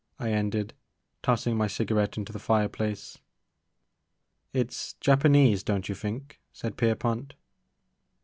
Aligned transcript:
I 0.17 0.31
ended, 0.31 0.73
tossing 1.21 1.55
my 1.55 1.67
cigarette 1.67 2.17
into 2.17 2.33
the 2.33 2.39
fireplace. 2.39 3.19
It's 4.51 4.93
Japanese, 4.95 5.61
don't 5.61 5.87
you 5.87 5.93
think?" 5.93 6.39
said 6.53 6.75
Pier 6.75 6.95
pont. 6.95 7.35